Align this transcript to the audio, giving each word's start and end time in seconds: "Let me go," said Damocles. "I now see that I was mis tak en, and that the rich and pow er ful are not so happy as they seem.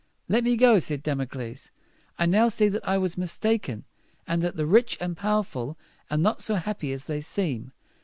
"Let 0.27 0.43
me 0.43 0.57
go," 0.57 0.79
said 0.79 1.03
Damocles. 1.03 1.69
"I 2.17 2.25
now 2.25 2.47
see 2.47 2.67
that 2.69 2.87
I 2.87 2.97
was 2.97 3.19
mis 3.19 3.37
tak 3.37 3.69
en, 3.69 3.83
and 4.25 4.41
that 4.41 4.55
the 4.55 4.65
rich 4.65 4.97
and 4.99 5.15
pow 5.15 5.41
er 5.41 5.43
ful 5.43 5.77
are 6.09 6.17
not 6.17 6.41
so 6.41 6.55
happy 6.55 6.91
as 6.91 7.05
they 7.05 7.21
seem. 7.21 7.71